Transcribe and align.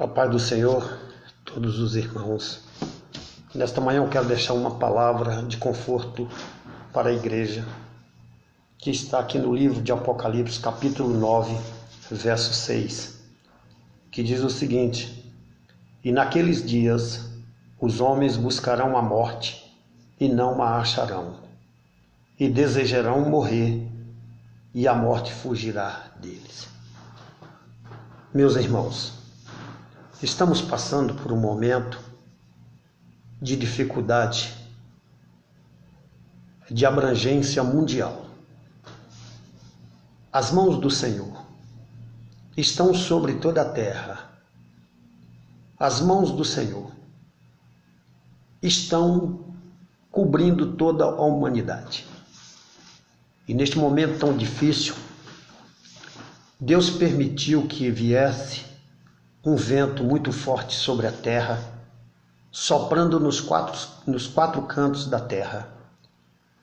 A 0.00 0.06
paz 0.06 0.30
do 0.30 0.38
Senhor, 0.38 0.96
todos 1.44 1.80
os 1.80 1.96
irmãos. 1.96 2.60
Nesta 3.52 3.80
manhã 3.80 3.96
eu 3.96 4.08
quero 4.08 4.28
deixar 4.28 4.54
uma 4.54 4.76
palavra 4.76 5.42
de 5.42 5.56
conforto 5.56 6.28
para 6.92 7.08
a 7.08 7.12
igreja, 7.12 7.66
que 8.78 8.90
está 8.90 9.18
aqui 9.18 9.40
no 9.40 9.52
livro 9.52 9.82
de 9.82 9.90
Apocalipse, 9.90 10.60
capítulo 10.60 11.18
9, 11.18 11.52
verso 12.12 12.54
6, 12.54 13.18
que 14.12 14.22
diz 14.22 14.40
o 14.44 14.48
seguinte: 14.48 15.34
E 16.04 16.12
naqueles 16.12 16.64
dias 16.64 17.28
os 17.80 18.00
homens 18.00 18.36
buscarão 18.36 18.96
a 18.96 19.02
morte 19.02 19.76
e 20.20 20.28
não 20.28 20.62
a 20.62 20.78
acharão, 20.78 21.40
e 22.38 22.48
desejarão 22.48 23.28
morrer, 23.28 23.84
e 24.72 24.86
a 24.86 24.94
morte 24.94 25.32
fugirá 25.32 26.12
deles. 26.20 26.68
Meus 28.32 28.54
irmãos, 28.54 29.17
Estamos 30.20 30.60
passando 30.60 31.14
por 31.14 31.30
um 31.30 31.36
momento 31.36 32.00
de 33.40 33.54
dificuldade, 33.54 34.52
de 36.68 36.84
abrangência 36.84 37.62
mundial. 37.62 38.26
As 40.32 40.50
mãos 40.50 40.80
do 40.80 40.90
Senhor 40.90 41.46
estão 42.56 42.92
sobre 42.92 43.34
toda 43.34 43.62
a 43.62 43.64
terra. 43.70 44.28
As 45.78 46.00
mãos 46.00 46.32
do 46.32 46.44
Senhor 46.44 46.90
estão 48.60 49.54
cobrindo 50.10 50.72
toda 50.72 51.04
a 51.04 51.22
humanidade. 51.22 52.04
E 53.46 53.54
neste 53.54 53.78
momento 53.78 54.18
tão 54.18 54.36
difícil, 54.36 54.96
Deus 56.58 56.90
permitiu 56.90 57.68
que 57.68 57.88
viesse 57.88 58.66
um 59.48 59.56
vento 59.56 60.04
muito 60.04 60.30
forte 60.30 60.76
sobre 60.76 61.06
a 61.06 61.12
terra, 61.12 61.58
soprando 62.50 63.18
nos 63.18 63.40
quatro, 63.40 63.80
nos 64.06 64.26
quatro 64.26 64.60
cantos 64.62 65.06
da 65.06 65.18
terra, 65.18 65.72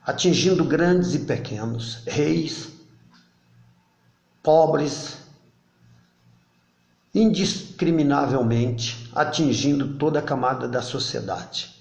atingindo 0.04 0.64
grandes 0.64 1.12
e 1.12 1.18
pequenos, 1.20 2.04
reis, 2.06 2.70
pobres, 4.40 5.18
indiscriminavelmente 7.12 9.10
atingindo 9.12 9.94
toda 9.94 10.20
a 10.20 10.22
camada 10.22 10.68
da 10.68 10.80
sociedade. 10.80 11.74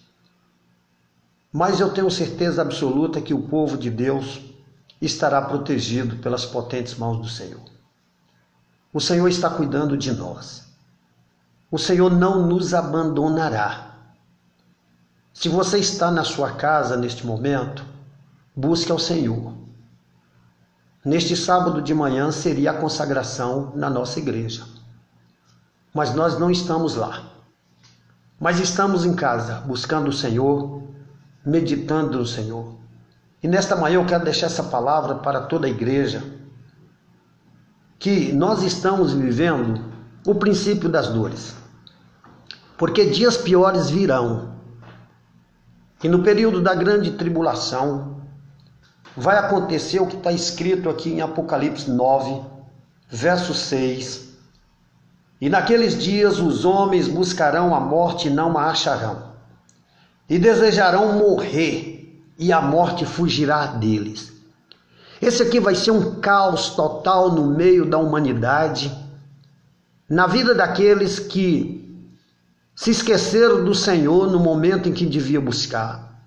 Mas 1.53 1.79
eu 1.79 1.93
tenho 1.93 2.09
certeza 2.09 2.63
absoluta 2.63 3.21
que 3.21 3.33
o 3.33 3.43
povo 3.43 3.77
de 3.77 3.91
Deus 3.91 4.41
estará 4.99 5.39
protegido 5.39 6.15
pelas 6.17 6.45
potentes 6.45 6.95
mãos 6.95 7.19
do 7.19 7.29
Senhor. 7.29 7.63
O 8.91 8.99
Senhor 8.99 9.27
está 9.27 9.51
cuidando 9.51 9.95
de 9.95 10.11
nós. 10.11 10.65
O 11.75 11.77
Senhor 11.77 12.09
não 12.09 12.47
nos 12.47 12.73
abandonará. 12.73 13.97
Se 15.33 15.49
você 15.49 15.77
está 15.77 16.09
na 16.09 16.23
sua 16.23 16.53
casa 16.53 16.95
neste 16.95 17.27
momento, 17.27 17.83
busque 18.55 18.93
ao 18.93 18.97
Senhor. 18.97 19.51
Neste 21.03 21.35
sábado 21.35 21.81
de 21.81 21.93
manhã 21.93 22.31
seria 22.31 22.71
a 22.71 22.77
consagração 22.77 23.73
na 23.75 23.89
nossa 23.89 24.19
igreja. 24.19 24.63
Mas 25.93 26.15
nós 26.15 26.39
não 26.39 26.49
estamos 26.49 26.95
lá. 26.95 27.23
Mas 28.39 28.61
estamos 28.61 29.03
em 29.03 29.13
casa, 29.13 29.55
buscando 29.55 30.07
o 30.07 30.13
Senhor, 30.13 30.81
meditando 31.45 32.19
no 32.19 32.25
Senhor. 32.25 32.73
E 33.43 33.49
nesta 33.49 33.75
manhã 33.75 33.95
eu 33.95 34.05
quero 34.05 34.23
deixar 34.23 34.45
essa 34.45 34.63
palavra 34.63 35.15
para 35.15 35.41
toda 35.41 35.67
a 35.67 35.69
igreja, 35.69 36.23
que 37.99 38.31
nós 38.31 38.63
estamos 38.63 39.11
vivendo 39.11 39.83
o 40.25 40.35
princípio 40.35 40.87
das 40.87 41.09
dores 41.09 41.64
porque 42.77 43.05
dias 43.05 43.37
piores 43.37 43.89
virão. 43.89 44.55
E 46.03 46.09
no 46.09 46.23
período 46.23 46.61
da 46.61 46.75
grande 46.75 47.11
tribulação, 47.11 48.21
vai 49.15 49.37
acontecer 49.37 49.99
o 49.99 50.07
que 50.07 50.17
está 50.17 50.31
escrito 50.31 50.89
aqui 50.89 51.09
em 51.09 51.21
Apocalipse 51.21 51.89
9, 51.89 52.41
verso 53.09 53.53
6. 53.53 54.35
E 55.39 55.49
naqueles 55.49 55.97
dias 55.97 56.39
os 56.39 56.65
homens 56.65 57.07
buscarão 57.07 57.73
a 57.73 57.79
morte 57.79 58.27
e 58.27 58.31
não 58.31 58.57
a 58.57 58.69
acharão, 58.69 59.33
e 60.29 60.37
desejarão 60.37 61.13
morrer, 61.13 62.23
e 62.37 62.51
a 62.51 62.61
morte 62.61 63.05
fugirá 63.05 63.67
deles. 63.67 64.33
Esse 65.21 65.43
aqui 65.43 65.59
vai 65.59 65.75
ser 65.75 65.91
um 65.91 66.19
caos 66.19 66.71
total 66.71 67.31
no 67.31 67.47
meio 67.47 67.85
da 67.85 67.97
humanidade, 67.97 68.93
na 70.09 70.27
vida 70.27 70.53
daqueles 70.53 71.19
que 71.19 71.84
se 72.75 72.91
esqueceram 72.91 73.63
do 73.63 73.73
Senhor 73.73 74.29
no 74.29 74.39
momento 74.39 74.89
em 74.89 74.93
que 74.93 75.05
devia 75.05 75.39
buscar, 75.39 76.21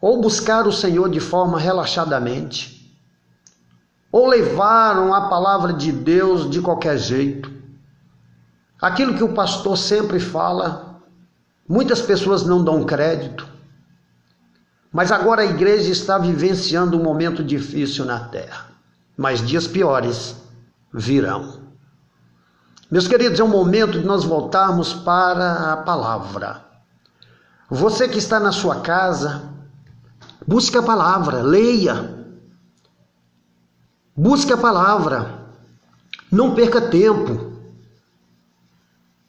ou 0.00 0.20
buscar 0.20 0.66
o 0.66 0.72
Senhor 0.72 1.10
de 1.10 1.20
forma 1.20 1.58
relaxadamente, 1.58 2.96
ou 4.10 4.26
levaram 4.26 5.12
a 5.12 5.28
palavra 5.28 5.74
de 5.74 5.92
Deus 5.92 6.48
de 6.48 6.62
qualquer 6.62 6.96
jeito. 6.96 7.52
Aquilo 8.80 9.14
que 9.14 9.22
o 9.22 9.34
pastor 9.34 9.76
sempre 9.76 10.18
fala, 10.18 11.02
muitas 11.68 12.00
pessoas 12.00 12.44
não 12.44 12.64
dão 12.64 12.84
crédito, 12.84 13.46
mas 14.90 15.12
agora 15.12 15.42
a 15.42 15.46
igreja 15.46 15.92
está 15.92 16.16
vivenciando 16.16 16.98
um 16.98 17.02
momento 17.02 17.44
difícil 17.44 18.06
na 18.06 18.20
terra, 18.20 18.70
mas 19.14 19.46
dias 19.46 19.66
piores 19.66 20.34
virão. 20.92 21.67
Meus 22.90 23.06
queridos, 23.06 23.38
é 23.38 23.44
o 23.44 23.48
momento 23.48 23.98
de 23.98 24.06
nós 24.06 24.24
voltarmos 24.24 24.94
para 24.94 25.72
a 25.72 25.76
palavra. 25.76 26.64
Você 27.68 28.08
que 28.08 28.18
está 28.18 28.40
na 28.40 28.50
sua 28.50 28.76
casa, 28.80 29.42
busque 30.46 30.78
a 30.78 30.82
palavra, 30.82 31.42
leia. 31.42 32.26
Busque 34.16 34.54
a 34.54 34.56
palavra. 34.56 35.50
Não 36.32 36.54
perca 36.54 36.80
tempo. 36.80 37.52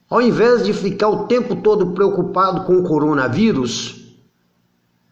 Ao 0.09 0.21
invés 0.21 0.63
de 0.63 0.71
ficar 0.71 1.09
o 1.09 1.27
tempo 1.27 1.57
todo 1.57 1.91
preocupado 1.91 2.63
com 2.63 2.77
o 2.77 2.83
coronavírus, 2.83 4.15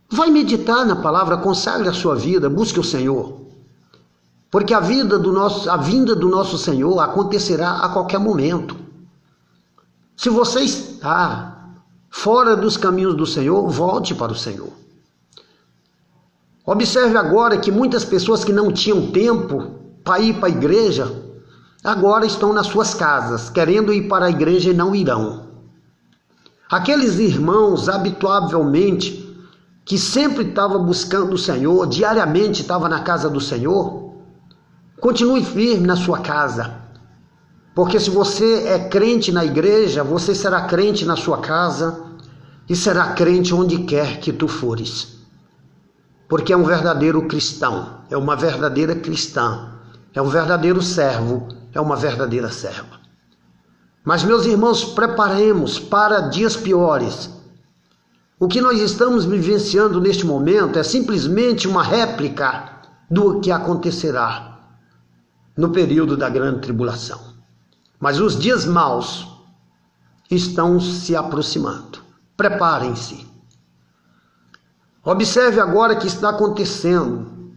vai 0.10 0.32
meditar 0.32 0.86
na 0.86 0.96
palavra, 0.96 1.38
consagre 1.38 1.90
a 1.90 1.94
sua 1.94 2.16
vida, 2.16 2.50
busque 2.50 2.80
o 2.80 2.84
Senhor. 2.84 3.47
Porque 4.58 4.74
a 4.74 4.80
vida 4.80 5.20
do 5.20 5.32
nosso, 5.32 5.70
a 5.70 5.78
vinda 5.78 6.16
do 6.16 6.28
nosso 6.28 6.58
Senhor 6.58 7.00
acontecerá 7.00 7.74
a 7.74 7.90
qualquer 7.90 8.18
momento. 8.18 8.76
Se 10.16 10.30
você 10.30 10.62
está 10.62 11.76
fora 12.10 12.56
dos 12.58 12.76
caminhos 12.76 13.16
do 13.16 13.28
Senhor, 13.28 13.70
volte 13.70 14.16
para 14.16 14.32
o 14.32 14.36
Senhor. 14.36 14.72
Observe 16.66 17.16
agora 17.16 17.60
que 17.60 17.72
muitas 17.72 18.04
pessoas 18.04 18.44
que 18.44 18.52
não 18.52 18.72
tinham 18.72 19.12
tempo 19.12 19.76
para 20.04 20.22
ir 20.22 20.40
para 20.40 20.48
a 20.48 20.50
igreja, 20.50 21.24
agora 21.84 22.26
estão 22.26 22.52
nas 22.52 22.66
suas 22.66 22.96
casas, 22.96 23.52
querendo 23.52 23.94
ir 23.94 24.08
para 24.08 24.26
a 24.26 24.32
igreja 24.32 24.72
e 24.72 24.74
não 24.74 24.96
irão. 24.96 25.50
Aqueles 26.68 27.20
irmãos 27.20 27.88
habituavelmente 27.88 29.24
que 29.86 30.00
sempre 30.00 30.46
estavam 30.46 30.84
buscando 30.84 31.34
o 31.34 31.38
Senhor, 31.38 31.86
diariamente 31.86 32.64
estava 32.64 32.90
na 32.90 33.02
casa 33.02 33.30
do 33.30 33.40
Senhor, 33.40 34.07
Continue 35.00 35.46
firme 35.46 35.86
na 35.86 35.96
sua 35.96 36.20
casa. 36.20 36.74
Porque 37.76 38.00
se 38.00 38.10
você 38.10 38.64
é 38.68 38.90
crente 38.90 39.32
na 39.32 39.46
igreja, 39.46 40.04
você 40.04 40.34
será 40.34 40.62
crente 40.62 41.06
na 41.06 41.16
sua 41.16 41.38
casa 41.38 42.04
e 42.68 42.76
será 42.76 43.14
crente 43.14 43.54
onde 43.54 43.84
quer 43.84 44.20
que 44.20 44.34
tu 44.34 44.48
fores. 44.48 45.20
Porque 46.28 46.52
é 46.52 46.58
um 46.58 46.64
verdadeiro 46.64 47.28
cristão, 47.28 48.02
é 48.10 48.18
uma 48.18 48.36
verdadeira 48.36 48.96
cristã, 48.96 49.70
é 50.16 50.22
um 50.22 50.30
verdadeiro 50.30 50.82
servo, 50.82 51.48
é 51.72 51.80
uma 51.80 51.96
verdadeira 51.96 52.50
serva. 52.50 52.98
Mas, 54.04 54.24
meus 54.24 54.48
irmãos, 54.48 54.84
preparemos 54.84 55.78
para 55.78 56.22
dias 56.22 56.56
piores. 56.56 57.30
O 58.40 58.48
que 58.48 58.60
nós 58.60 58.82
estamos 58.82 59.26
vivenciando 59.26 60.02
neste 60.02 60.26
momento 60.26 60.80
é 60.80 60.84
simplesmente 60.84 61.68
uma 61.68 61.84
réplica 61.84 62.72
do 63.12 63.40
que 63.40 63.52
acontecerá 63.52 64.57
no 65.58 65.72
período 65.72 66.16
da 66.16 66.30
grande 66.30 66.62
tribulação. 66.62 67.20
Mas 68.00 68.20
os 68.20 68.38
dias 68.38 68.66
maus 68.66 69.28
estão 70.30 70.80
se 70.80 71.16
aproximando. 71.16 72.00
Preparem-se. 72.36 73.26
Observe 75.04 75.60
agora 75.60 75.94
o 75.94 76.00
que 76.00 76.08
está 76.08 76.30
acontecendo. 76.30 77.56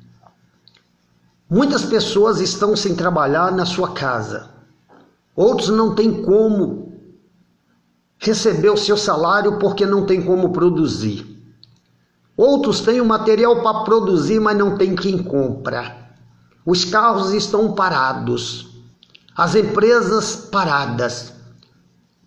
Muitas 1.48 1.84
pessoas 1.84 2.40
estão 2.40 2.74
sem 2.74 2.94
trabalhar 2.94 3.52
na 3.52 3.66
sua 3.66 3.92
casa. 3.92 4.48
Outros 5.36 5.68
não 5.68 5.94
têm 5.94 6.22
como 6.22 6.90
receber 8.18 8.70
o 8.70 8.76
seu 8.76 8.96
salário 8.96 9.58
porque 9.58 9.84
não 9.84 10.06
tem 10.06 10.24
como 10.24 10.52
produzir. 10.52 11.26
Outros 12.36 12.80
têm 12.80 13.00
o 13.00 13.04
material 13.04 13.62
para 13.62 13.84
produzir, 13.84 14.40
mas 14.40 14.56
não 14.56 14.78
tem 14.78 14.94
quem 14.94 15.22
compra. 15.22 15.99
Os 16.64 16.84
carros 16.84 17.32
estão 17.32 17.72
parados, 17.72 18.68
as 19.36 19.54
empresas 19.54 20.36
paradas. 20.36 21.32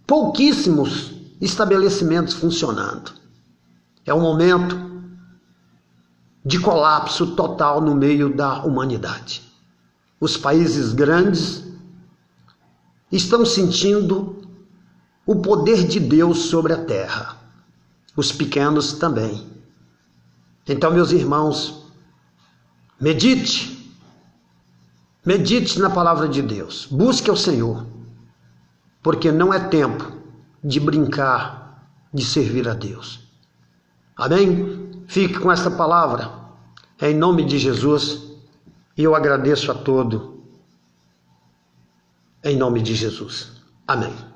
pouquíssimos 0.05 1.11
estabelecimentos 1.39 2.33
funcionando. 2.33 3.13
É 4.05 4.13
um 4.13 4.21
momento 4.21 4.75
de 6.45 6.59
colapso 6.59 7.35
total 7.35 7.81
no 7.81 7.95
meio 7.95 8.35
da 8.35 8.63
humanidade. 8.63 9.41
Os 10.19 10.35
países 10.37 10.93
grandes 10.93 11.63
estão 13.11 13.45
sentindo 13.45 14.41
o 15.25 15.37
poder 15.37 15.87
de 15.87 15.99
Deus 15.99 16.45
sobre 16.45 16.73
a 16.73 16.83
terra. 16.83 17.37
Os 18.15 18.31
pequenos 18.31 18.93
também. 18.93 19.47
Então, 20.67 20.91
meus 20.91 21.11
irmãos, 21.11 21.85
medite. 22.99 23.82
Medite 25.25 25.79
na 25.79 25.89
palavra 25.89 26.27
de 26.27 26.41
Deus. 26.41 26.85
Busque 26.89 27.31
o 27.31 27.35
Senhor. 27.35 27.85
Porque 29.01 29.31
não 29.31 29.53
é 29.53 29.59
tempo 29.59 30.11
de 30.63 30.79
brincar 30.79 31.87
de 32.13 32.23
servir 32.25 32.67
a 32.67 32.73
Deus. 32.73 33.21
Amém? 34.15 35.03
Fique 35.07 35.39
com 35.39 35.51
esta 35.51 35.71
palavra. 35.71 36.31
Em 37.01 37.15
nome 37.15 37.43
de 37.45 37.57
Jesus. 37.57 38.21
E 38.97 39.03
eu 39.03 39.15
agradeço 39.15 39.71
a 39.71 39.75
todo. 39.75 40.43
Em 42.43 42.57
nome 42.57 42.81
de 42.81 42.93
Jesus. 42.93 43.51
Amém. 43.87 44.32